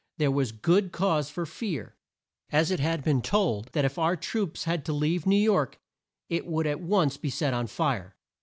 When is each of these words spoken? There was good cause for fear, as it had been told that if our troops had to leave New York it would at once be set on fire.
There 0.17 0.31
was 0.31 0.51
good 0.51 0.91
cause 0.91 1.29
for 1.29 1.45
fear, 1.45 1.95
as 2.51 2.71
it 2.71 2.79
had 2.79 3.03
been 3.03 3.21
told 3.21 3.67
that 3.73 3.85
if 3.85 3.99
our 3.99 4.15
troops 4.15 4.63
had 4.63 4.83
to 4.85 4.93
leave 4.93 5.27
New 5.27 5.35
York 5.39 5.77
it 6.27 6.47
would 6.47 6.65
at 6.65 6.81
once 6.81 7.17
be 7.17 7.29
set 7.29 7.53
on 7.53 7.67
fire. 7.67 8.15